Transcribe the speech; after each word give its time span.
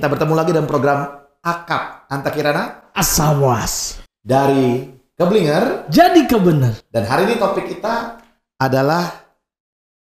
Kita 0.00 0.08
bertemu 0.08 0.32
lagi 0.32 0.56
dalam 0.56 0.64
program 0.64 1.12
Akap 1.44 2.08
Anta 2.08 2.32
Kirana 2.32 2.88
Asawas. 2.96 4.00
dari 4.16 4.88
Keblinger 5.12 5.92
Jadi 5.92 6.24
kebenar. 6.24 6.72
dan 6.88 7.04
hari 7.04 7.28
ini 7.28 7.36
topik 7.36 7.68
kita 7.68 8.16
adalah 8.56 9.28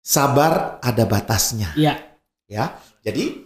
sabar 0.00 0.80
ada 0.80 1.04
batasnya 1.04 1.76
Ya. 1.76 2.00
ya. 2.49 2.72
Jadi 3.04 3.44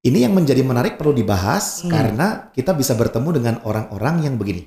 ini 0.00 0.18
yang 0.24 0.32
menjadi 0.32 0.64
menarik 0.64 0.96
perlu 0.96 1.12
dibahas 1.12 1.84
Hmm. 1.84 1.92
karena 1.92 2.48
kita 2.56 2.72
bisa 2.72 2.96
bertemu 2.96 3.28
dengan 3.36 3.54
orang-orang 3.68 4.24
yang 4.24 4.40
begini. 4.40 4.64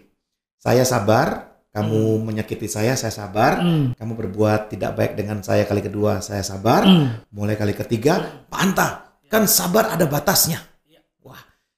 Saya 0.62 0.86
sabar, 0.86 1.58
kamu 1.74 2.22
menyakiti 2.22 2.70
saya, 2.70 2.94
saya 2.94 3.10
sabar. 3.10 3.66
Hmm. 3.66 3.98
Kamu 3.98 4.14
berbuat 4.14 4.70
tidak 4.70 4.94
baik 4.94 5.18
dengan 5.18 5.42
saya 5.42 5.66
kali 5.66 5.82
kedua, 5.82 6.22
saya 6.22 6.46
sabar. 6.46 6.86
Hmm. 6.86 7.26
Mulai 7.34 7.58
kali 7.58 7.74
ketiga, 7.74 8.46
Pak 8.46 8.60
Anta, 8.62 8.88
kan 9.26 9.50
sabar 9.50 9.90
ada 9.90 10.06
batasnya. 10.06 10.62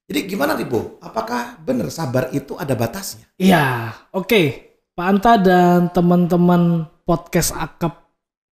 Jadi 0.07 0.19
gimana 0.23 0.55
nih 0.55 0.63
Bu? 0.63 0.95
Apakah 1.03 1.59
benar 1.59 1.91
sabar 1.91 2.31
itu 2.31 2.55
ada 2.55 2.71
batasnya? 2.79 3.27
Ya, 3.35 3.91
oke. 4.15 4.65
Pak 4.95 5.07
Anta 5.07 5.35
dan 5.35 5.91
teman-teman 5.91 6.87
podcast 7.03 7.51
Akap. 7.53 8.07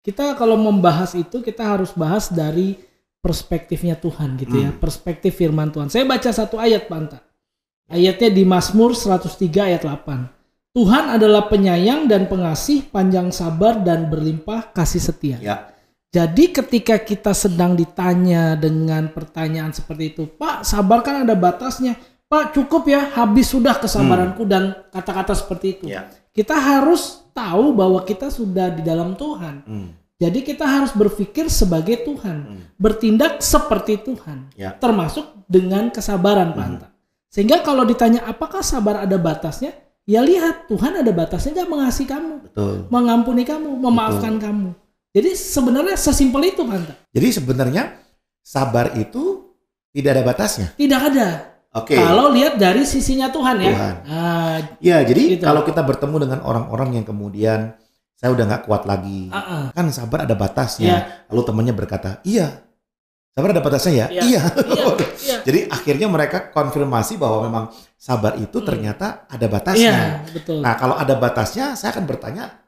Kita 0.03 0.33
kalau 0.35 0.59
membahas 0.59 1.13
itu 1.15 1.39
kita 1.39 1.63
harus 1.63 1.93
bahas 1.93 2.27
dari 2.33 2.75
perspektifnya 3.23 3.95
Tuhan 3.95 4.35
gitu 4.35 4.59
ya. 4.59 4.69
Hmm. 4.73 4.81
Perspektif 4.81 5.37
firman 5.39 5.71
Tuhan. 5.71 5.87
Saya 5.87 6.03
baca 6.03 6.27
satu 6.33 6.59
ayat 6.59 6.91
Pak 6.91 6.97
Anta. 6.97 7.19
Ayatnya 7.87 8.29
di 8.33 8.43
Mazmur 8.43 8.97
103 8.97 9.69
ayat 9.69 9.85
8. 9.85 10.73
Tuhan 10.73 11.05
adalah 11.05 11.53
penyayang 11.53 12.09
dan 12.09 12.25
pengasih, 12.25 12.89
panjang 12.89 13.29
sabar 13.29 13.77
dan 13.85 14.09
berlimpah 14.09 14.73
kasih 14.73 14.99
setia. 14.99 15.37
Ya. 15.37 15.72
Jadi 16.13 16.53
ketika 16.53 17.01
kita 17.01 17.33
sedang 17.33 17.73
ditanya 17.73 18.53
dengan 18.53 19.09
pertanyaan 19.09 19.73
seperti 19.73 20.13
itu, 20.13 20.23
Pak 20.29 20.61
sabar 20.61 21.01
kan 21.01 21.25
ada 21.25 21.33
batasnya. 21.33 21.97
Pak 22.29 22.53
cukup 22.53 22.85
ya, 22.85 23.09
habis 23.17 23.49
sudah 23.49 23.77
kesabaranku 23.81 24.45
dan 24.45 24.77
kata-kata 24.93 25.33
seperti 25.33 25.65
itu. 25.77 25.85
Ya. 25.89 26.09
Kita 26.29 26.53
harus 26.53 27.25
tahu 27.33 27.73
bahwa 27.73 28.01
kita 28.05 28.29
sudah 28.29 28.69
di 28.73 28.85
dalam 28.85 29.17
Tuhan. 29.17 29.55
Hmm. 29.65 29.89
Jadi 30.21 30.45
kita 30.45 30.65
harus 30.65 30.93
berpikir 30.93 31.49
sebagai 31.49 32.05
Tuhan, 32.05 32.37
Hmm. 32.45 32.61
bertindak 32.77 33.41
seperti 33.41 33.97
Tuhan, 34.01 34.53
Ya. 34.53 34.77
termasuk 34.77 35.25
dengan 35.49 35.89
kesabaran, 35.89 36.53
Pak 36.53 36.61
Hmm. 36.61 36.69
Anta. 36.77 36.87
Sehingga 37.33 37.65
kalau 37.65 37.85
ditanya 37.89 38.21
apakah 38.29 38.61
sabar 38.61 39.01
ada 39.01 39.17
batasnya, 39.17 39.73
ya 40.05 40.21
lihat 40.21 40.69
Tuhan 40.69 41.01
ada 41.01 41.09
batasnya 41.09 41.57
nggak 41.57 41.69
mengasihi 41.69 42.05
kamu, 42.05 42.33
Betul. 42.49 42.75
mengampuni 42.93 43.41
kamu, 43.45 43.73
memaafkan 43.77 44.37
kamu. 44.37 44.77
Jadi 45.13 45.29
sebenarnya 45.37 45.93
sesimpel 45.93 46.41
itu, 46.49 46.65
Pak 46.65 46.73
Anta. 46.73 46.93
Jadi 47.13 47.27
sebenarnya 47.31 47.83
sabar 48.41 48.97
itu 48.97 49.45
tidak 49.93 50.17
ada 50.17 50.23
batasnya. 50.25 50.67
Tidak 50.73 51.01
ada. 51.13 51.27
Oke. 51.73 51.93
Kalau 51.93 52.33
lihat 52.33 52.57
dari 52.57 52.81
sisinya 52.83 53.29
Tuhan 53.29 53.61
ya. 53.61 53.69
Tuhan. 53.73 53.95
Ah, 54.05 54.57
Ya, 54.81 54.97
jadi 55.01 55.37
Gitu. 55.37 55.45
kalau 55.45 55.61
kita 55.61 55.81
bertemu 55.81 56.15
dengan 56.21 56.39
orang-orang 56.41 56.97
yang 56.97 57.05
kemudian 57.05 57.77
saya 58.13 58.29
udah 58.33 58.45
nggak 58.45 58.63
kuat 58.65 58.85
lagi, 58.85 59.29
ah, 59.29 59.37
ah. 59.37 59.63
kan 59.73 59.85
sabar 59.89 60.25
ada 60.25 60.33
batasnya. 60.33 60.85
Iya. 60.85 60.99
Lalu 61.29 61.41
temannya 61.43 61.73
berkata, 61.75 62.09
iya, 62.23 62.61
sabar 63.33 63.53
ada 63.53 63.61
batasnya 63.61 63.93
ya. 63.93 64.07
Iya. 64.09 64.21
Iya. 64.21 64.41
Iya, 64.63 64.85
iya. 65.29 65.37
Jadi 65.43 65.59
akhirnya 65.67 66.07
mereka 66.09 66.49
konfirmasi 66.49 67.17
bahwa 67.17 67.45
memang 67.45 67.65
sabar 67.97 68.37
itu 68.37 68.57
Hmm. 68.61 68.65
ternyata 68.65 69.25
ada 69.29 69.45
Iya, 69.45 69.51
batasnya. 69.51 69.93
betul. 70.31 70.57
Nah, 70.61 70.73
kalau 70.73 70.95
ada 70.95 71.13
batasnya, 71.17 71.73
saya 71.73 71.93
akan 71.93 72.05
bertanya 72.05 72.62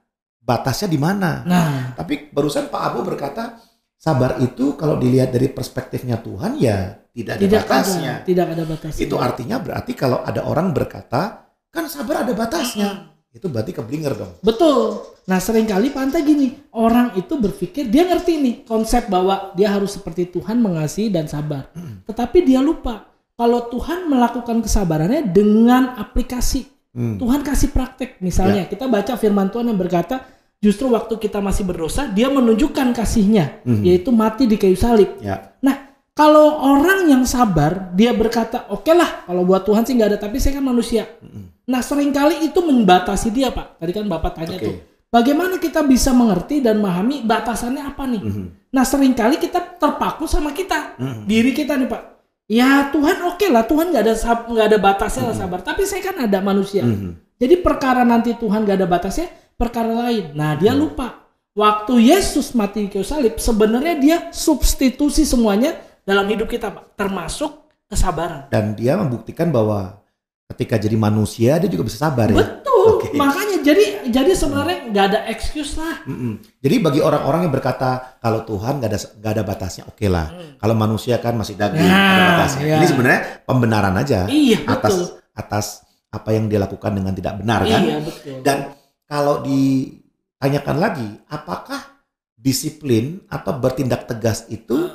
batasnya 0.45 0.87
di 0.87 0.99
mana. 1.01 1.41
Nah, 1.43 1.97
Tapi 1.97 2.29
barusan 2.29 2.69
Pak 2.69 2.81
Abu 2.81 3.01
berkata 3.01 3.57
sabar 3.97 4.37
itu 4.37 4.77
kalau 4.77 5.01
dilihat 5.01 5.33
dari 5.33 5.49
perspektifnya 5.49 6.21
Tuhan 6.21 6.61
ya 6.61 6.93
tidak 7.09 7.41
ada 7.41 7.41
tidak 7.41 7.63
batasnya. 7.65 8.13
ada, 8.21 8.25
tidak 8.27 8.47
ada 8.53 8.63
batasnya. 8.69 9.01
Itu 9.01 9.15
artinya 9.17 9.57
berarti 9.57 9.91
kalau 9.97 10.21
ada 10.21 10.45
orang 10.45 10.69
berkata 10.69 11.49
kan 11.73 11.89
sabar 11.89 12.21
ada 12.21 12.33
batasnya. 12.37 13.11
Itu 13.35 13.51
berarti 13.51 13.75
keblinger 13.75 14.15
dong. 14.15 14.39
Betul. 14.39 15.11
Nah, 15.27 15.43
sering 15.43 15.67
kali 15.67 15.91
pantai 15.91 16.23
gini, 16.23 16.55
orang 16.71 17.19
itu 17.19 17.35
berpikir 17.35 17.91
dia 17.91 18.07
ngerti 18.07 18.39
nih 18.39 18.55
konsep 18.63 19.11
bahwa 19.11 19.51
dia 19.59 19.75
harus 19.75 19.91
seperti 19.99 20.31
Tuhan 20.31 20.63
mengasihi 20.63 21.11
dan 21.11 21.27
sabar. 21.27 21.67
Tetapi 22.07 22.47
dia 22.47 22.63
lupa 22.63 23.11
kalau 23.35 23.67
Tuhan 23.67 24.07
melakukan 24.07 24.63
kesabarannya 24.63 25.35
dengan 25.35 25.99
aplikasi. 25.99 26.63
Hmm. 26.95 27.19
Tuhan 27.19 27.43
kasih 27.43 27.75
praktek. 27.75 28.23
Misalnya, 28.23 28.71
kita 28.71 28.87
baca 28.87 29.19
firman 29.19 29.51
Tuhan 29.51 29.67
yang 29.67 29.75
berkata, 29.75 30.23
justru 30.63 30.89
waktu 30.91 31.15
kita 31.19 31.39
masih 31.39 31.63
berdosa, 31.67 32.09
dia 32.09 32.27
menunjukkan 32.31 32.95
kasihnya, 32.95 33.61
Mhm. 33.63 33.83
yaitu 33.85 34.09
mati 34.09 34.49
di 34.49 34.57
kayu 34.57 34.75
salib. 34.75 35.19
Ya. 35.21 35.53
Nah, 35.61 35.95
kalau 36.15 36.57
orang 36.63 37.11
yang 37.11 37.23
sabar, 37.27 37.91
dia 37.93 38.15
berkata, 38.15 38.65
oke 38.71 38.91
lah, 38.95 39.27
kalau 39.27 39.43
buat 39.43 39.67
Tuhan 39.67 39.83
sih 39.83 39.93
nggak 39.93 40.15
ada, 40.15 40.19
tapi 40.19 40.39
saya 40.39 40.57
kan 40.57 40.65
manusia. 40.65 41.05
Mhm. 41.21 41.69
Nah, 41.69 41.81
sering 41.81 42.13
kali 42.13 42.45
itu 42.45 42.59
membatasi 42.61 43.33
dia, 43.33 43.49
Pak. 43.51 43.81
Tadi 43.81 43.91
kan 43.91 44.05
Bapak 44.05 44.31
tanya 44.37 44.57
Oke. 44.57 44.65
tuh, 44.65 44.75
bagaimana 45.11 45.57
kita 45.57 45.81
bisa 45.83 46.13
mengerti 46.13 46.61
dan 46.61 46.77
memahami 46.79 47.25
batasannya 47.25 47.83
apa 47.83 48.03
nih? 48.05 48.21
Mhm. 48.21 48.45
Nah, 48.71 48.83
sering 48.85 49.13
kali 49.17 49.41
kita 49.41 49.79
terpaku 49.81 50.29
sama 50.29 50.53
kita, 50.53 50.95
Mhm. 50.97 51.21
diri 51.25 51.51
kita 51.51 51.73
nih, 51.77 51.89
Pak. 51.89 52.03
Ya 52.45 52.93
Tuhan 52.93 53.25
oke 53.25 53.49
lah, 53.49 53.65
Tuhan 53.65 53.89
nggak 53.89 54.03
ada 54.05 54.13
nggak 54.45 54.67
ada 54.69 54.77
batasnya 54.77 55.33
lah 55.33 55.35
sabar. 55.35 55.65
Tapi 55.65 55.81
saya 55.81 56.05
kan 56.05 56.29
ada 56.29 56.37
manusia. 56.45 56.85
Mhm. 56.85 57.41
Jadi 57.41 57.57
perkara 57.59 58.05
nanti 58.05 58.37
Tuhan 58.37 58.63
nggak 58.63 58.77
ada 58.79 58.87
batasnya, 58.87 59.27
perkara 59.55 59.91
lain. 60.07 60.31
Nah, 60.35 60.55
dia 60.55 60.71
lupa. 60.71 61.25
Waktu 61.55 62.11
Yesus 62.11 62.51
mati 62.51 62.83
di 62.83 62.89
kayu 62.91 63.07
salib, 63.07 63.39
sebenarnya 63.39 63.95
dia 63.95 64.17
substitusi 64.35 65.23
semuanya 65.23 65.71
dalam 66.03 66.27
hidup 66.27 66.51
kita, 66.51 66.67
Pak. 66.67 66.99
Termasuk 66.99 67.51
kesabaran. 67.87 68.51
Dan 68.51 68.75
dia 68.75 68.99
membuktikan 68.99 69.55
bahwa 69.55 70.03
ketika 70.51 70.75
jadi 70.77 70.99
manusia 70.99 71.55
dia 71.57 71.69
juga 71.71 71.87
bisa 71.87 71.97
sabar 71.97 72.27
ya. 72.29 72.37
Betul. 72.37 73.01
Oke. 73.01 73.17
Makanya 73.17 73.65
jadi 73.65 74.05
jadi 74.13 74.31
sebenarnya 74.37 74.77
nggak 74.93 75.05
ada 75.09 75.19
excuse 75.31 75.73
lah. 75.73 76.05
Mm-mm. 76.05 76.37
Jadi 76.61 76.75
bagi 76.77 77.01
orang-orang 77.01 77.49
yang 77.49 77.53
berkata 77.55 78.19
kalau 78.21 78.45
Tuhan 78.45 78.77
nggak 78.77 78.89
ada 78.93 78.99
nggak 79.17 79.31
ada 79.39 79.43
batasnya, 79.47 79.83
oke 79.89 80.05
lah. 80.05 80.27
Kalau 80.61 80.75
manusia 80.77 81.17
kan 81.17 81.33
masih 81.33 81.57
daging 81.57 81.81
Nah, 81.81 82.13
ada 82.13 82.23
batasnya. 82.37 82.63
ya. 82.67 82.77
Ini 82.77 82.85
sebenarnya 82.85 83.21
pembenaran 83.41 83.95
aja 83.97 84.29
Iya, 84.29 84.59
atas 84.69 84.91
betul. 84.93 85.07
atas 85.33 85.65
apa 86.13 86.29
yang 86.29 86.45
dia 86.45 86.61
lakukan 86.61 86.91
dengan 86.93 87.13
tidak 87.17 87.41
benar 87.41 87.65
kan. 87.65 87.81
Iya, 87.81 87.97
betul. 88.05 88.37
Dan 88.45 88.57
kalau 89.05 89.45
ditanyakan 89.45 90.77
lagi, 90.77 91.09
apakah 91.29 92.01
disiplin 92.35 93.21
atau 93.29 93.57
bertindak 93.57 94.05
tegas 94.05 94.45
itu 94.49 94.89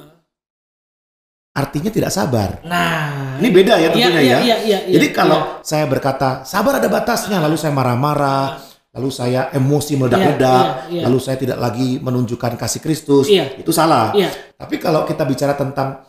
artinya 1.50 1.90
tidak 1.90 2.10
sabar? 2.14 2.62
Nah, 2.62 3.38
Ini 3.40 3.48
beda 3.48 3.74
ya 3.80 3.88
tentunya 3.90 4.20
iya, 4.20 4.36
ya. 4.36 4.38
Iya, 4.38 4.38
iya, 4.44 4.78
iya, 4.84 4.92
Jadi 5.00 5.06
iya. 5.10 5.16
kalau 5.16 5.38
saya 5.64 5.84
berkata 5.88 6.44
sabar 6.44 6.78
ada 6.78 6.88
batasnya, 6.92 7.40
lalu 7.40 7.56
saya 7.56 7.72
marah-marah, 7.72 8.60
lalu 8.92 9.08
saya 9.10 9.48
emosi 9.54 9.94
Iya, 9.94 9.98
meledak-ledak, 9.98 10.64
iya, 10.66 10.74
iya. 10.92 11.02
lalu 11.08 11.18
saya 11.22 11.36
tidak 11.40 11.58
lagi 11.58 11.96
menunjukkan 12.02 12.58
kasih 12.60 12.80
Kristus, 12.84 13.26
Iya. 13.32 13.56
itu 13.56 13.72
salah. 13.72 14.12
Iya. 14.12 14.28
Tapi 14.60 14.76
kalau 14.76 15.08
kita 15.08 15.24
bicara 15.24 15.56
tentang 15.56 16.04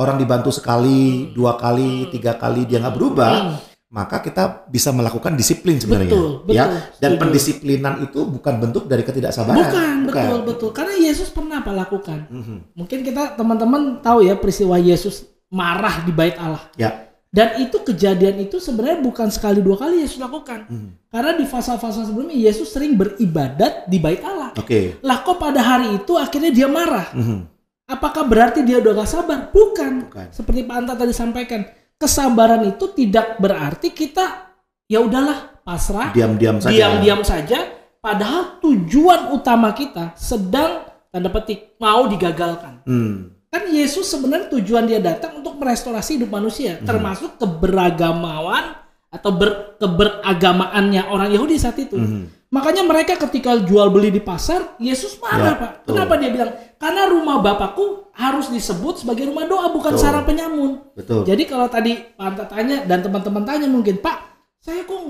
orang 0.00 0.16
dibantu 0.18 0.50
sekali, 0.50 1.30
dua 1.30 1.54
kali, 1.60 2.10
tiga 2.10 2.34
kali 2.34 2.66
dia 2.66 2.80
nggak 2.82 2.96
berubah, 2.96 3.34
Hmm. 3.36 3.56
Maka 3.92 4.24
kita 4.24 4.64
bisa 4.72 4.88
melakukan 4.88 5.36
disiplin 5.36 5.76
sebenarnya. 5.76 6.08
Betul, 6.08 6.30
betul. 6.48 6.56
ya. 6.56 6.64
Dan 6.96 7.12
Setuju. 7.12 7.20
pendisiplinan 7.20 7.94
itu 8.00 8.24
bukan 8.24 8.54
bentuk 8.56 8.88
dari 8.88 9.04
ketidaksabaran. 9.04 9.60
Bukan, 9.60 9.94
betul, 10.08 10.38
betul. 10.48 10.70
Karena 10.72 10.96
Yesus 10.96 11.28
pernah 11.28 11.60
apa 11.60 11.76
lakukan? 11.76 12.24
Mhm. 12.32 12.56
Mungkin 12.72 12.98
kita 13.04 13.36
teman-teman 13.36 14.00
tahu 14.00 14.24
ya 14.24 14.32
peristiwa 14.40 14.80
Yesus 14.80 15.28
marah 15.52 16.08
di 16.08 16.12
bait 16.16 16.40
Allah. 16.40 16.64
Ya. 16.80 17.12
Dan 17.28 17.60
itu 17.60 17.80
kejadian 17.84 18.44
itu 18.44 18.60
sebenarnya 18.60 19.04
bukan 19.04 19.28
sekali 19.28 19.60
dua 19.60 19.76
kali 19.76 20.00
Yesus 20.00 20.16
lakukan. 20.16 20.72
Mhm. 20.72 21.12
Karena 21.12 21.36
di 21.36 21.44
fase-fase 21.44 22.08
sebelumnya 22.08 22.36
Yesus 22.36 22.72
sering 22.72 22.96
beribadat 22.96 23.92
di 23.92 24.00
bait 24.00 24.24
Allah. 24.24 24.56
Oke. 24.56 25.04
Lah 25.04 25.20
kok 25.20 25.36
pada 25.36 25.60
hari 25.60 26.00
itu 26.00 26.16
akhirnya 26.16 26.48
dia 26.48 26.64
marah? 26.64 27.12
Mhm. 27.12 27.52
Apakah 27.92 28.24
berarti 28.24 28.64
dia 28.64 28.80
udah 28.80 29.04
gak 29.04 29.10
sabar? 29.10 29.52
Bukan. 29.52 30.08
Bukan. 30.08 30.26
Seperti 30.32 30.64
Pak 30.64 30.76
Anta 30.80 30.96
tadi 30.96 31.12
sampaikan, 31.12 31.60
kesabaran 32.02 32.66
itu 32.66 32.90
tidak 32.90 33.38
berarti 33.38 33.94
kita 33.94 34.50
ya 34.90 34.98
udahlah 34.98 35.62
pasrah, 35.62 36.10
Diam-diam 36.10 36.58
saja. 36.58 36.74
diam-diam 36.74 37.22
saja. 37.22 37.58
Padahal 38.02 38.58
tujuan 38.58 39.30
utama 39.30 39.70
kita 39.70 40.10
sedang 40.18 40.82
tanda 41.06 41.30
petik 41.30 41.78
mau 41.78 42.10
digagalkan. 42.10 42.82
Hmm. 42.82 43.30
Kan 43.46 43.70
Yesus 43.70 44.10
sebenarnya 44.10 44.50
tujuan 44.58 44.90
dia 44.90 44.98
datang 44.98 45.38
untuk 45.38 45.54
merestorasi 45.54 46.18
hidup 46.18 46.34
manusia, 46.34 46.82
Hmm. 46.82 46.88
termasuk 46.88 47.38
keberagamawan 47.38 48.74
atau 49.06 49.30
ber, 49.30 49.76
keberagamaannya 49.78 51.06
orang 51.06 51.30
Yahudi 51.30 51.60
saat 51.60 51.78
itu. 51.78 51.94
Mhm. 51.94 52.41
Makanya 52.52 52.84
mereka 52.84 53.16
ketika 53.16 53.56
jual 53.64 53.88
beli 53.88 54.12
di 54.12 54.20
pasar, 54.20 54.76
Yesus 54.76 55.16
marah 55.24 55.56
Ya, 55.56 55.56
pak. 55.56 55.70
betul. 55.82 55.88
Kenapa 55.96 56.14
dia 56.20 56.28
bilang? 56.28 56.52
Karena 56.76 57.02
rumah 57.08 57.40
bapakku 57.40 58.12
harus 58.12 58.52
disebut 58.52 59.00
sebagai 59.00 59.24
rumah 59.32 59.48
doa, 59.48 59.72
bukan 59.72 59.96
Betul. 59.96 60.04
sarang 60.04 60.28
penyamun. 60.28 60.92
Betul. 60.92 61.24
Jadi 61.24 61.48
kalau 61.48 61.64
tadi 61.72 61.96
Pak 61.96 62.52
tanya 62.52 62.84
dan 62.84 63.00
teman-teman 63.00 63.42
tanya 63.48 63.64
mungkin, 63.72 64.04
Pak, 64.04 64.16
saya 64.60 64.84
kok 64.84 65.00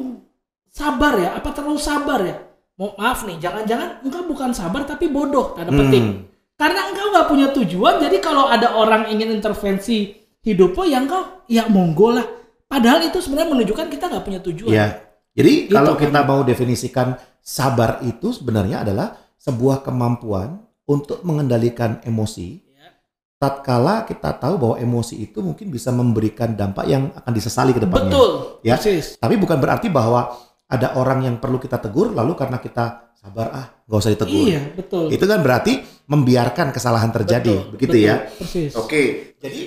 sabar 0.71 1.19
ya? 1.19 1.35
Apa 1.35 1.51
terlalu 1.51 1.83
sabar 1.83 2.23
ya? 2.23 2.39
Mau 2.79 2.95
maaf 2.95 3.27
nih, 3.27 3.43
jangan-jangan 3.43 4.07
engkau 4.07 4.23
bukan 4.23 4.55
sabar 4.55 4.87
tapi 4.87 5.11
bodoh, 5.11 5.59
tanda 5.59 5.75
petik. 5.75 5.99
Hmm. 5.99 6.31
Karena 6.55 6.95
engkau 6.95 7.11
nggak 7.11 7.27
punya 7.27 7.47
tujuan, 7.51 7.95
jadi 7.99 8.17
kalau 8.23 8.47
ada 8.47 8.79
orang 8.79 9.11
ingin 9.11 9.35
intervensi 9.35 10.15
hidup 10.47 10.79
lo 10.79 10.87
yang 10.87 11.11
kau 11.11 11.43
ya 11.51 11.67
monggo 11.67 12.15
lah. 12.15 12.27
Padahal 12.71 13.03
itu 13.03 13.19
sebenarnya 13.19 13.51
menunjukkan 13.51 13.87
kita 13.91 14.05
nggak 14.09 14.25
punya 14.25 14.41
tujuan. 14.47 14.71
Ya. 14.73 14.87
Jadi 15.33 15.53
Gitu 15.69 15.73
kalau 15.73 15.97
kan. 15.97 16.01
kita 16.05 16.21
mau 16.23 16.41
definisikan 16.43 17.09
sabar 17.41 18.05
itu 18.05 18.31
sebenarnya 18.31 18.85
adalah 18.85 19.17
sebuah 19.37 19.83
kemampuan 19.83 20.61
untuk 20.85 21.25
mengendalikan 21.25 21.99
emosi 22.03 22.61
Ya. 22.69 22.93
tatkala 23.41 24.05
kita 24.05 24.37
tahu 24.37 24.55
bahwa 24.61 24.77
emosi 24.79 25.19
itu 25.19 25.41
mungkin 25.41 25.73
bisa 25.73 25.91
memberikan 25.91 26.53
dampak 26.53 26.85
yang 26.87 27.11
akan 27.13 27.33
disesali 27.33 27.73
ke 27.73 27.81
depannya. 27.81 28.13
Betul. 28.13 28.31
Ya. 28.63 28.77
Persis. 28.77 29.17
Tapi 29.17 29.35
bukan 29.35 29.59
berarti 29.59 29.89
bahwa 29.89 30.31
ada 30.69 30.97
orang 30.97 31.25
yang 31.25 31.37
perlu 31.37 31.59
kita 31.59 31.77
tegur 31.77 32.13
lalu 32.13 32.33
karena 32.33 32.57
kita 32.57 33.13
sabar 33.13 33.47
ah 33.53 33.67
nggak 33.87 33.99
usah 33.99 34.13
ditegur. 34.13 34.47
Iya, 34.49 34.61
betul. 34.75 35.05
Itu 35.11 35.25
kan 35.27 35.41
berarti 35.41 35.79
membiarkan 36.07 36.75
kesalahan 36.75 37.13
terjadi, 37.13 37.55
Betul, 37.55 37.73
begitu 37.77 37.97
betul, 37.99 38.09
ya. 38.09 38.17
Persis. 38.27 38.73
Oke, 38.75 39.03
jadi 39.39 39.61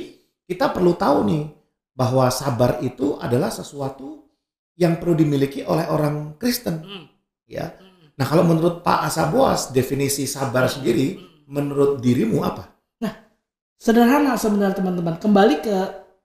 kita 0.45 0.69
perlu 0.69 0.94
tahu 0.94 1.17
nih 1.25 1.44
bahwa 1.95 2.27
sabar 2.27 2.83
itu 2.83 3.15
adalah 3.17 3.47
sesuatu 3.47 4.25
yang 4.75 5.00
perlu 5.00 5.16
dimiliki 5.16 5.63
oleh 5.63 5.88
orang 5.88 6.36
Kristen, 6.39 6.83
Hmm. 6.83 7.06
ya. 7.48 7.75
Hmm. 7.75 8.12
Nah, 8.16 8.25
kalau 8.27 8.44
menurut 8.44 8.83
Pak 8.83 9.07
Asaboas 9.07 9.72
definisi 9.72 10.27
sabar 10.27 10.68
sendiri 10.68 11.19
menurut 11.48 12.00
dirimu 12.00 12.44
apa? 12.44 12.75
Sederhana 13.75 14.39
sebenarnya 14.39 14.81
teman-teman. 14.81 15.19
Kembali 15.19 15.56
ke 15.60 15.75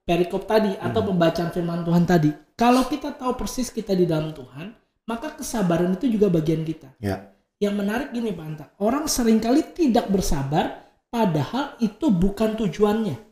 perikop 0.07 0.47
tadi 0.47 0.71
atau 0.79 1.03
Hmm. 1.03 1.13
pembacaan 1.13 1.51
firman 1.51 1.83
Tuhan 1.83 2.03
tadi. 2.07 2.31
Kalau 2.55 2.87
kita 2.87 3.11
tahu 3.11 3.35
persis 3.37 3.67
kita 3.69 3.91
di 3.91 4.07
dalam 4.07 4.31
Tuhan, 4.31 4.71
maka 5.05 5.35
kesabaran 5.35 5.93
itu 5.99 6.07
juga 6.09 6.31
bagian 6.31 6.63
kita. 6.63 6.95
Ya. 7.03 7.35
Yang 7.61 7.75
menarik 7.77 8.09
gini 8.15 8.33
Pak 8.33 8.45
Anta, 8.47 8.65
orang 8.81 9.05
sering 9.05 9.37
kali 9.37 9.61
tidak 9.75 10.09
bersabar 10.09 10.89
padahal 11.11 11.77
itu 11.83 12.09
bukan 12.09 12.57
tujuannya. 12.57 13.30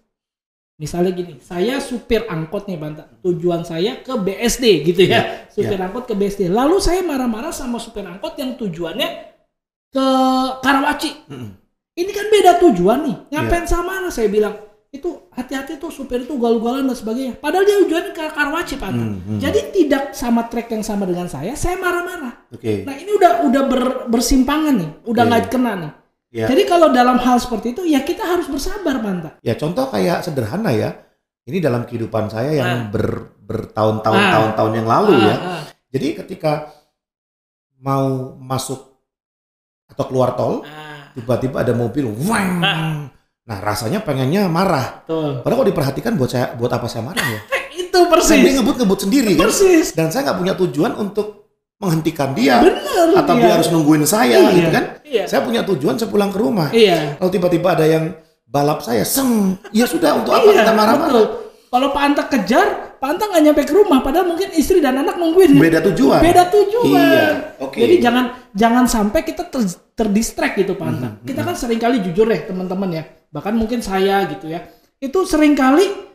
Misalnya 0.80 1.12
gini, 1.12 1.36
saya 1.44 1.84
supir 1.84 2.24
angkot 2.24 2.64
nih 2.72 2.80
Pak 2.80 2.88
Anta, 2.88 3.04
tujuan 3.20 3.68
saya 3.68 4.00
ke 4.00 4.16
BSD 4.16 4.88
gitu 4.88 5.04
ya, 5.12 5.44
supir 5.52 5.76
angkot 5.76 6.08
ke 6.08 6.16
BSD. 6.16 6.48
Lalu 6.48 6.80
saya 6.80 7.04
marah-marah 7.04 7.52
sama 7.52 7.84
supir 7.84 8.08
angkot 8.08 8.40
yang 8.40 8.56
tujuannya 8.56 9.08
ke 9.92 10.08
Karawaci. 10.64 11.28
Mm-mm. 11.28 11.52
Ini 12.00 12.12
kan 12.16 12.26
beda 12.32 12.52
tujuan 12.64 13.00
nih. 13.04 13.16
Ngapain 13.28 13.68
sama 13.68 14.08
saya 14.08 14.32
bilang 14.32 14.56
itu 14.90 15.30
hati-hati 15.36 15.78
tuh 15.78 15.94
supir 15.94 16.26
itu 16.26 16.34
galau-galau 16.40 16.82
dan 16.82 16.96
sebagainya. 16.98 17.38
Padahal 17.38 17.62
dia 17.62 17.78
tujuannya 17.86 18.12
ke 18.16 18.24
Karawaci 18.34 18.74
Pak 18.80 18.88
Anta. 18.90 19.06
Hmm. 19.06 19.38
Jadi 19.38 19.60
tidak 19.76 20.04
sama 20.18 20.50
track 20.50 20.74
yang 20.74 20.82
sama 20.82 21.06
dengan 21.06 21.30
saya, 21.30 21.54
saya 21.54 21.78
marah-marah. 21.78 22.50
Oke. 22.50 22.88
Nah 22.88 22.96
ini 22.98 23.12
udah 23.14 23.32
udah 23.46 23.64
ber- 23.70 24.04
bersimpangan 24.10 24.74
nih, 24.80 24.90
udah 25.06 25.24
Oke. 25.28 25.30
nggak 25.30 25.44
kena 25.52 25.72
nih. 25.78 25.92
Ya. 26.30 26.46
Jadi 26.46 26.70
kalau 26.70 26.94
dalam 26.94 27.18
hal 27.18 27.42
seperti 27.42 27.74
itu 27.74 27.82
ya 27.84 28.06
kita 28.06 28.22
harus 28.22 28.46
bersabar 28.46 29.02
Panta. 29.02 29.42
Ya 29.42 29.58
contoh 29.58 29.90
kayak 29.90 30.22
sederhana 30.22 30.70
ya. 30.70 30.94
Ini 31.44 31.58
dalam 31.58 31.84
kehidupan 31.84 32.30
saya 32.30 32.54
yang 32.54 32.70
Ah. 32.70 32.82
ber, 32.88 33.34
bertahun-tahun 33.42 34.22
Ah. 34.22 34.32
tahun-tahun 34.32 34.72
yang 34.78 34.88
lalu 34.88 35.14
ya. 35.20 35.34
Ah, 35.34 35.50
ah, 35.58 35.62
Jadi 35.90 36.08
ketika 36.16 36.70
mau 37.82 38.38
masuk 38.38 38.78
atau 39.90 40.06
keluar 40.06 40.38
tol, 40.38 40.62
ah, 40.62 41.10
tiba-tiba 41.12 41.66
ada 41.66 41.74
mobil, 41.74 42.06
wang. 42.06 42.62
Ah. 42.62 43.10
Nah 43.50 43.58
rasanya 43.58 44.06
pengennya 44.06 44.46
marah. 44.46 45.02
betul. 45.02 45.42
Padahal 45.42 45.58
kalau 45.58 45.70
diperhatikan 45.74 46.14
buat 46.14 46.30
saya, 46.30 46.54
buat 46.54 46.70
apa 46.70 46.86
saya 46.86 47.02
marah 47.02 47.26
ya? 47.26 47.42
Itu 47.82 48.06
persis. 48.06 48.38
ngebut-ngebut 48.38 49.00
sendiri 49.02 49.34
kan? 49.34 49.50
Persis. 49.50 49.98
Dan 49.98 50.14
saya 50.14 50.30
nggak 50.30 50.38
punya 50.38 50.54
tujuan 50.54 50.94
untuk 50.94 51.49
menghentikan 51.80 52.36
dia 52.36 52.60
Bener. 52.60 53.16
atau 53.16 53.34
iya. 53.40 53.42
dia 53.42 53.52
harus 53.56 53.70
nungguin 53.72 54.04
saya 54.04 54.36
Iya. 54.36 54.52
gitu 54.52 54.70
kan? 54.70 54.86
Iya. 55.08 55.24
Saya 55.26 55.42
punya 55.48 55.64
tujuan 55.64 55.96
saya 55.96 56.12
pulang 56.12 56.30
ke 56.30 56.38
rumah. 56.38 56.68
Iya. 56.76 57.16
Kalau 57.18 57.32
tiba-tiba 57.32 57.68
ada 57.74 57.88
yang 57.88 58.14
balap 58.44 58.84
saya, 58.84 59.08
seng, 59.08 59.56
ya 59.72 59.88
sudah 59.88 60.20
untuk 60.20 60.36
apa 60.36 60.44
Iya, 60.44 60.68
kita 60.68 60.74
marah-marah? 60.76 61.26
Kalau 61.70 61.88
Pak 61.94 62.02
Anta 62.02 62.24
kejar, 62.26 62.68
Pak 62.98 63.10
Anta 63.14 63.24
nggak 63.30 63.44
nyampe 63.46 63.62
ke 63.64 63.74
rumah, 63.78 64.02
padahal 64.02 64.26
mungkin 64.26 64.50
istri 64.58 64.82
dan 64.82 65.00
anak 65.00 65.22
nungguin. 65.22 65.54
Beda 65.56 65.80
tujuan. 65.86 66.20
Beda 66.20 66.50
tujuan. 66.50 66.98
Iya, 66.98 67.28
oke. 67.62 67.78
Jadi 67.78 67.96
jangan 68.02 68.26
jangan 68.58 68.86
sampai 68.90 69.22
kita 69.22 69.48
ter, 69.48 69.62
terdistract 69.94 70.58
gitu 70.58 70.74
Pak 70.74 70.88
Anta. 70.90 71.08
Mhm, 71.16 71.30
Kita 71.30 71.42
kan 71.46 71.54
sering 71.56 71.78
kali 71.80 72.02
jujur 72.02 72.26
ya 72.26 72.42
teman-teman 72.44 72.90
ya. 72.90 73.04
Bahkan 73.30 73.54
mungkin 73.54 73.80
saya 73.86 74.26
gitu 74.28 74.50
ya. 74.50 74.66
Itu 74.98 75.24
sering 75.30 75.54
kali 75.54 76.09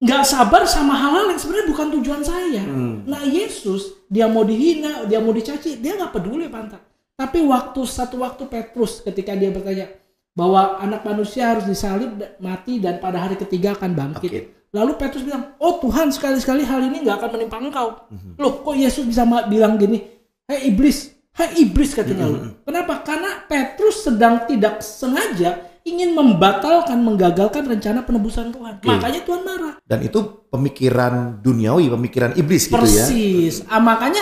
nggak 0.00 0.24
sabar 0.24 0.64
sama 0.64 0.96
hal-hal 0.96 1.28
yang 1.28 1.40
sebenarnya 1.40 1.68
bukan 1.68 1.88
tujuan 2.00 2.22
saya. 2.24 2.64
Hmm. 2.64 3.04
Nah 3.04 3.20
Yesus 3.28 4.00
dia 4.08 4.24
mau 4.26 4.42
dihina, 4.48 5.04
dia 5.04 5.20
mau 5.20 5.30
dicaci, 5.30 5.76
dia 5.76 6.00
nggak 6.00 6.16
peduli 6.16 6.48
Pak 6.48 6.60
Anta. 6.60 6.78
Tapi 7.20 7.44
waktu 7.44 7.80
satu 7.84 8.24
waktu 8.24 8.48
Petrus 8.48 9.04
ketika 9.04 9.36
dia 9.36 9.52
bertanya 9.52 9.92
bahwa 10.32 10.80
anak 10.80 11.04
manusia 11.04 11.52
harus 11.52 11.68
disalib, 11.68 12.16
mati 12.40 12.80
dan 12.80 12.96
pada 12.96 13.20
hari 13.20 13.36
ketiga 13.36 13.76
akan 13.76 13.92
bangkit. 13.92 14.30
Oke. 14.32 14.42
Lalu 14.70 14.92
Petrus 14.96 15.26
bilang, 15.26 15.52
oh 15.60 15.82
Tuhan 15.82 16.14
sekali-sekali 16.14 16.62
hal 16.64 16.80
ini 16.80 17.04
nggak 17.04 17.20
akan 17.20 17.30
menimpa 17.36 17.58
engkau. 17.60 18.08
Mhm. 18.08 18.40
Loh 18.40 18.64
kok 18.64 18.72
Yesus 18.78 19.04
bisa 19.04 19.26
bilang 19.50 19.76
gini, 19.76 20.00
hei 20.48 20.72
iblis, 20.72 21.12
hei 21.36 21.68
iblis 21.68 21.92
katanya. 21.92 22.24
Mhm. 22.24 22.32
loh. 22.32 22.42
Kenapa? 22.64 23.04
Karena 23.04 23.44
Petrus 23.44 24.00
sedang 24.00 24.48
tidak 24.48 24.80
sengaja 24.80 25.69
ingin 25.84 26.12
membatalkan, 26.12 27.00
menggagalkan 27.00 27.64
rencana 27.64 28.04
penebusan 28.04 28.52
Tuhan. 28.52 28.80
Oke. 28.80 28.88
Makanya 28.88 29.20
Tuhan 29.24 29.42
marah. 29.42 29.74
Dan 29.84 29.98
itu 30.04 30.18
pemikiran 30.52 31.40
duniawi, 31.40 31.88
pemikiran 31.88 32.32
iblis 32.36 32.68
gitu 32.68 32.76
ya. 32.76 33.04
Persis. 33.06 33.64
Ah, 33.66 33.80
makanya 33.80 34.20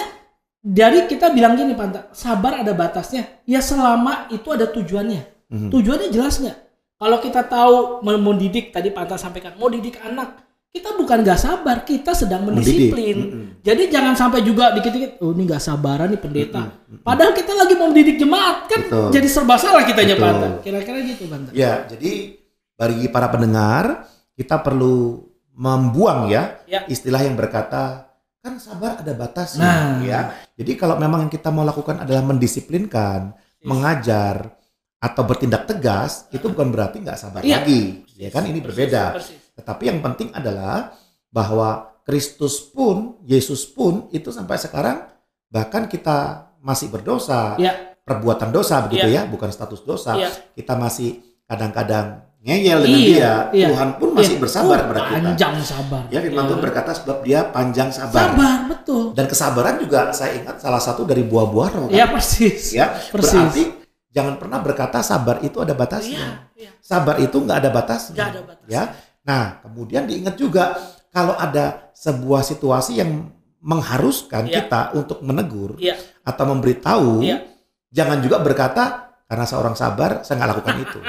dari 0.59 1.07
kita 1.07 1.31
bilang 1.31 1.55
gini 1.55 1.75
Panta, 1.75 2.11
sabar 2.15 2.63
ada 2.63 2.73
batasnya. 2.75 3.43
Ya 3.47 3.63
selama 3.63 4.31
itu 4.31 4.49
ada 4.51 4.67
tujuannya. 4.71 5.51
Mhm. 5.51 5.69
Tujuannya 5.73 6.09
jelas 6.11 6.39
nggak? 6.43 6.59
Kalau 6.99 7.19
kita 7.23 7.47
tahu 7.47 8.03
mau 8.03 8.35
didik 8.35 8.75
tadi 8.75 8.91
Panta 8.91 9.15
sampaikan, 9.15 9.55
mau 9.55 9.71
didik 9.71 10.03
anak, 10.03 10.48
kita 10.69 10.95
bukan 10.95 11.25
nggak 11.25 11.41
sabar, 11.41 11.83
kita 11.83 12.13
sedang 12.13 12.45
mendisiplin. 12.45 13.17
Mm-mm. 13.19 13.45
Jadi 13.65 13.89
jangan 13.89 14.15
sampai 14.15 14.45
juga 14.45 14.71
dikit-dikit, 14.73 15.19
oh 15.21 15.33
ini 15.33 15.43
nggak 15.45 15.59
sabaran 15.59 16.13
nih 16.13 16.21
pendeta. 16.21 16.63
Mm-mm. 16.69 17.01
Padahal 17.03 17.33
kita 17.33 17.53
lagi 17.53 17.75
mau 17.75 17.89
mendidik 17.89 18.17
jemaat 18.17 18.69
kan, 18.69 18.81
Betul. 18.85 19.09
jadi 19.11 19.29
serba 19.29 19.57
salah 19.57 19.83
kitanya 19.83 20.15
Betul. 20.15 20.25
Panta. 20.29 20.49
Kira-kira 20.61 20.99
gitu 21.03 21.25
Panta. 21.27 21.51
Ya, 21.51 21.83
jadi 21.85 22.37
bagi 22.77 23.07
para 23.09 23.27
pendengar, 23.27 24.07
kita 24.37 24.61
perlu 24.61 25.25
membuang 25.51 26.31
ya, 26.31 26.63
Ya. 26.65 26.87
istilah 26.87 27.19
yang 27.21 27.35
berkata 27.35 28.07
kan 28.39 28.55
sabar 28.63 29.03
ada 29.03 29.11
batasnya 29.11 29.67
Nah. 29.67 29.99
ya. 30.01 30.21
Jadi 30.55 30.79
kalau 30.79 30.95
memang 30.95 31.27
yang 31.27 31.33
kita 31.33 31.51
mau 31.51 31.67
lakukan 31.67 31.99
adalah 31.99 32.23
mendisiplinkan, 32.23 33.35
Yes. 33.59 33.67
mengajar 33.67 34.55
atau 34.99 35.23
bertindak 35.27 35.67
tegas, 35.67 36.31
itu 36.31 36.47
bukan 36.47 36.71
berarti 36.71 37.03
nggak 37.03 37.19
sabar 37.19 37.43
Iya. 37.43 37.67
lagi. 37.67 38.07
Ya 38.15 38.31
kan 38.31 38.47
ini 38.47 38.63
Persis, 38.63 38.79
berbeda. 38.79 39.03
persis. 39.19 39.43
Tetapi 39.59 39.83
yang 39.85 39.99
penting 39.99 40.31
adalah 40.31 40.95
bahwa 41.29 41.99
Kristus 42.03 42.63
pun, 42.63 43.19
Yesus 43.23 43.67
pun 43.67 44.07
itu 44.11 44.31
sampai 44.31 44.57
sekarang 44.57 45.05
bahkan 45.47 45.85
kita 45.85 46.49
masih 46.59 46.89
berdosa, 46.89 47.53
Ya. 47.57 47.75
perbuatan 48.01 48.49
dosa 48.49 48.81
begitu 48.81 49.05
Iya. 49.05 49.27
ya, 49.27 49.29
bukan 49.29 49.51
status 49.51 49.83
dosa. 49.83 50.17
Iya. 50.17 50.31
Kita 50.55 50.73
masih 50.75 51.21
kadang-kadang 51.45 52.25
ngeyel 52.39 52.79
dengan 52.81 52.99
Iya, 52.99 53.05
dia. 53.05 53.33
iya. 53.53 53.67
Tuhan 53.69 53.89
pun 53.99 54.09
masih 54.15 54.37
Iya. 54.37 54.41
bersabar 54.41 54.79
Oh, 54.79 54.83
kepada 54.87 55.01
kita. 55.03 55.17
Panjang 55.21 55.55
sabar. 55.61 56.03
Ya 56.09 56.19
firman 56.23 56.39
Ya. 56.39 56.49
Tuhan 56.49 56.61
berkata 56.63 56.91
sebab 56.95 57.17
dia 57.21 57.41
panjang 57.45 57.89
sabar. 57.91 58.21
Sabar, 58.31 58.57
betul. 58.69 59.05
Dan 59.13 59.25
kesabaran 59.27 59.75
juga 59.77 60.01
saya 60.11 60.33
ingat 60.35 60.57
salah 60.59 60.79
satu 60.79 61.03
dari 61.03 61.23
buah-buah 61.23 61.69
roh. 61.75 61.87
kan? 61.89 61.93
Ya 61.93 62.07
persis. 62.07 62.73
Ya, 62.73 62.95
Persis. 63.11 63.35
berarti 63.35 63.63
jangan 64.09 64.35
pernah 64.37 64.59
berkata 64.59 65.03
sabar 65.03 65.43
itu 65.43 65.59
ada 65.59 65.75
batasnya. 65.75 66.49
Iya, 66.57 66.69
iya. 66.69 66.71
Sabar 66.81 67.19
itu 67.19 67.37
nggak 67.37 67.59
ada 67.59 67.71
batasnya. 67.71 68.15
Nggak 68.17 68.29
ada 68.31 68.41
batas. 68.47 68.67
Ya. 68.67 68.83
Nah, 69.29 69.61
kemudian 69.61 70.09
diingat 70.09 70.35
juga 70.35 70.73
kalau 71.13 71.37
ada 71.37 71.93
sebuah 71.93 72.41
situasi 72.41 72.97
yang 72.97 73.29
mengharuskan 73.61 74.49
Iya. 74.49 74.65
kita 74.65 74.81
untuk 74.97 75.21
menegur 75.21 75.77
Iya. 75.77 76.01
atau 76.25 76.45
memberitahu, 76.49 77.21
Iya. 77.21 77.45
jangan 77.91 78.25
juga 78.25 78.41
berkata 78.41 79.13
karena 79.29 79.45
seorang 79.45 79.77
sabar 79.77 80.25
saya 80.25 80.41
nggak 80.41 80.51
lakukan 80.57 80.77
itu. 80.89 81.01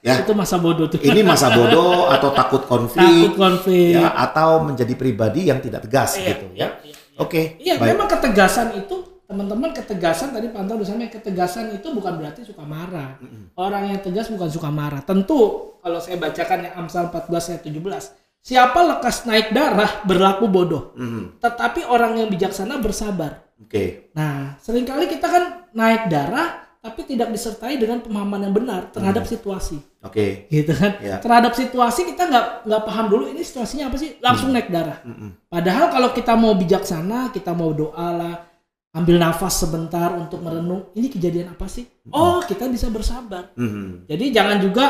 Ya, 0.00 0.24
Itu 0.24 0.32
masa 0.32 0.56
bodoh 0.56 0.88
tuh. 0.88 0.96
ini 0.98 1.20
masa 1.20 1.52
bodoh 1.52 2.08
atau 2.08 2.32
takut 2.32 2.64
Takut 2.64 2.88
konflik, 2.88 3.36
konflik. 3.36 4.00
ya, 4.00 4.16
atau 4.16 4.64
menjadi 4.64 4.96
pribadi 4.96 5.52
yang 5.52 5.60
tidak 5.60 5.84
tegas 5.84 6.16
Iya, 6.16 6.26
gitu 6.34 6.46
iya, 6.50 6.58
ya. 6.58 6.68
iya. 6.82 6.94
Oke, 7.20 7.60
Iya, 7.60 7.76
baik. 7.76 7.94
memang 7.94 8.08
ketegasan 8.08 8.80
itu 8.80 8.96
teman-teman 9.28 9.70
ketegasan 9.70 10.32
tadi 10.32 10.48
pantau 10.48 10.74
udah 10.74 10.88
sampai 10.88 11.06
ketegasan 11.06 11.70
itu 11.70 11.86
bukan 11.92 12.16
berarti 12.16 12.42
suka 12.42 12.64
marah. 12.64 13.20
Orang 13.54 13.86
yang 13.86 14.00
tegas 14.00 14.26
bukan 14.26 14.48
suka 14.48 14.72
marah. 14.72 15.04
Tentu 15.04 15.69
kalau 15.80 15.98
saya 15.98 16.16
bacakan 16.16 16.68
ya 16.68 16.70
Amsal 16.76 17.08
14 17.08 17.50
ayat 17.50 17.62
17. 17.64 18.04
Siapa 18.40 18.80
lekas 18.80 19.28
naik 19.28 19.52
darah 19.52 20.00
berlaku 20.04 20.48
bodoh, 20.48 20.96
Mhm. 20.96 21.44
tetapi 21.44 21.84
orang 21.84 22.16
yang 22.16 22.28
bijaksana 22.28 22.80
bersabar. 22.80 23.44
Oke, 23.60 24.08
Nah, 24.16 24.56
sering 24.56 24.88
kali 24.88 25.04
kita 25.04 25.28
kan 25.28 25.44
naik 25.76 26.08
darah 26.08 26.64
tapi 26.80 27.04
tidak 27.04 27.28
disertai 27.28 27.76
dengan 27.76 28.00
pemahaman 28.00 28.40
yang 28.40 28.56
benar 28.56 28.88
terhadap 28.88 29.28
situasi. 29.28 29.76
oke. 30.00 30.48
Gitu 30.48 30.72
kan? 30.72 30.96
Ya. 31.04 31.20
Terhadap 31.20 31.52
situasi 31.52 32.08
kita 32.08 32.24
nggak 32.24 32.64
nggak 32.64 32.82
paham 32.88 33.06
dulu 33.12 33.28
ini 33.28 33.44
situasinya 33.44 33.92
apa 33.92 34.00
sih, 34.00 34.16
langsung 34.24 34.48
naik 34.48 34.72
darah. 34.72 35.04
Mm-mm. 35.04 35.44
Padahal 35.44 35.92
kalau 35.92 36.08
kita 36.16 36.32
mau 36.40 36.56
bijaksana, 36.56 37.28
kita 37.36 37.52
mau 37.52 37.76
doa 37.76 38.08
lah, 38.16 38.34
ambil 38.96 39.20
nafas 39.20 39.60
sebentar 39.60 40.16
untuk 40.16 40.40
merenung, 40.40 40.88
ini 40.96 41.12
kejadian 41.12 41.52
apa 41.52 41.68
sih? 41.68 41.84
Oh, 42.08 42.40
kita 42.40 42.64
bisa 42.66 42.88
bersabar. 42.88 43.52
Mhm. 43.60 44.08
Jadi 44.08 44.24
jangan 44.32 44.56
juga 44.56 44.84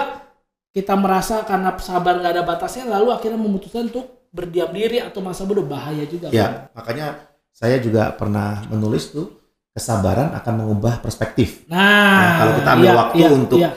kita 0.70 0.94
merasa 0.94 1.42
karena 1.42 1.74
sabar 1.76 2.16
nggak 2.16 2.32
ada 2.32 2.44
batasnya 2.44 2.86
lalu 2.86 3.10
akhirnya 3.10 3.36
memutuskan 3.36 3.90
untuk 3.90 4.30
berdiam 4.30 4.70
diri 4.70 5.02
atau 5.02 5.18
masa 5.18 5.42
bodoh 5.42 5.66
bahaya 5.66 6.06
juga. 6.06 6.30
kan? 6.30 6.34
Ya, 6.34 6.46
makanya 6.70 7.06
saya 7.50 7.76
juga 7.78 8.14
pernah 8.14 8.62
menulis 8.70 9.10
tuh 9.10 9.26
kesabaran 9.70 10.30
akan 10.32 10.54
mengubah 10.56 11.02
perspektif. 11.02 11.66
Nah, 11.66 11.78
Nah, 12.14 12.32
kalau 12.38 12.52
kita 12.58 12.70
ambil 12.72 12.86
iya, 12.86 12.94
waktu 12.96 13.16
iya, 13.18 13.28
untuk 13.28 13.58
iya, 13.58 13.70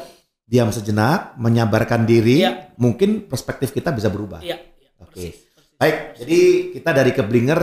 Diam 0.43 0.69
sejenak, 0.69 1.33
menyabarkan 1.35 2.05
diri, 2.05 2.45
Iya. 2.45 2.75
mungkin 2.77 3.25
perspektif 3.25 3.73
kita 3.73 3.89
bisa 3.89 4.13
berubah. 4.13 4.37
iya, 4.39 4.61
iya, 4.77 4.89
Oke. 5.01 5.09
persis. 5.33 5.35
Baik, 5.73 5.97
jadi 6.21 6.39
kita 6.71 6.89
dari 6.93 7.11
keblinger 7.11 7.59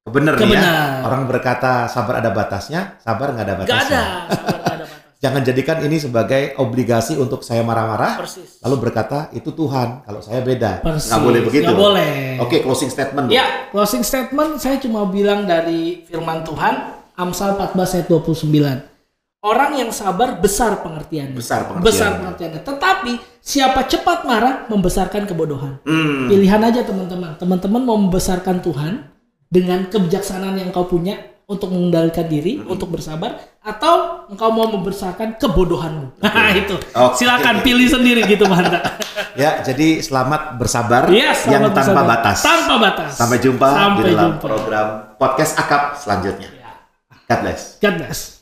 ke 0.00 0.10
bener 0.10 0.34
nih 0.34 0.56
ya. 0.56 1.04
Orang 1.04 1.28
berkata 1.28 1.86
sabar 1.86 2.18
ada 2.18 2.32
batasnya, 2.32 2.96
sabar 2.98 3.36
nggak 3.36 3.44
ada 3.44 3.54
Gak 3.54 3.60
batasnya. 3.60 3.84
nggak 3.84 4.08
ada. 4.08 4.61
Jangan 5.22 5.46
jadikan 5.46 5.78
ini 5.86 6.02
sebagai 6.02 6.58
obligasi 6.58 7.14
untuk 7.14 7.46
saya 7.46 7.62
marah-marah, 7.62 8.18
Persis. 8.18 8.58
lalu 8.58 8.90
berkata 8.90 9.30
itu 9.30 9.54
Tuhan, 9.54 10.02
kalau 10.02 10.18
saya 10.18 10.42
beda. 10.42 10.82
Persis. 10.82 11.14
Nggak 11.14 11.22
boleh 11.22 11.40
begitu. 11.46 11.70
Nggak 11.70 11.78
boleh. 11.78 12.14
Oke, 12.42 12.58
closing 12.58 12.90
statement. 12.90 13.30
Ya, 13.30 13.70
closing 13.70 14.02
statement 14.02 14.58
saya 14.58 14.82
cuma 14.82 15.06
bilang 15.06 15.46
dari 15.46 16.02
firman 16.10 16.42
Tuhan 16.42 16.74
Amsal 17.14 17.54
14 17.54 18.02
ayat 18.02 18.06
29. 18.10 19.46
Orang 19.46 19.78
yang 19.78 19.94
sabar 19.94 20.42
besar 20.42 20.82
pengertiannya. 20.82 21.38
Besar 21.38 21.70
pengertiannya. 21.70 21.86
Besar 21.86 22.10
pengertiannya. 22.18 22.60
Tetapi 22.66 23.12
siapa 23.38 23.86
cepat 23.86 24.26
marah 24.26 24.66
membesarkan 24.66 25.30
kebodohan. 25.30 25.78
Hmm. 25.86 26.30
Pilihan 26.30 26.62
aja 26.66 26.82
teman-teman. 26.82 27.38
Teman-teman 27.38 27.82
mau 27.82 27.94
membesarkan 27.94 28.58
Tuhan 28.58 29.06
dengan 29.46 29.86
kebijaksanaan 29.86 30.58
yang 30.62 30.70
kau 30.74 30.86
punya 30.86 31.18
untuk 31.52 31.68
mengendalikan 31.68 32.24
diri, 32.24 32.58
untuk 32.58 32.88
bersabar, 32.88 33.36
atau 33.60 34.24
engkau 34.26 34.48
mau 34.48 34.66
membesarkan 34.66 35.36
kebodohanmu. 35.36 36.16
Nah 36.24 36.50
itu. 36.52 36.74
Oke. 36.74 37.20
Silakan 37.20 37.60
pilih 37.60 37.86
sendiri 37.86 38.24
gitu 38.24 38.48
Manta. 38.48 38.80
Ya, 39.32 39.64
jadi 39.64 40.04
selamat 40.04 40.60
bersabar 40.60 41.08
Iya, 41.08 41.32
yang 41.48 41.64
selamat 41.64 41.70
tanpa 41.70 41.80
bersabar. 41.80 42.04
batas. 42.04 42.38
Tanpa 42.44 42.74
batas. 42.76 43.10
Sampai 43.16 43.38
jumpa 43.40 43.64
Sampai 43.64 44.02
di 44.04 44.12
dalam 44.12 44.36
jumpa. 44.36 44.44
program 44.44 44.86
podcast 45.16 45.52
akap 45.56 45.82
selanjutnya. 45.96 46.48
Ya. 46.52 46.72
God 47.24 47.38
bless. 47.40 47.60
God 47.80 47.94
bless. 47.96 48.41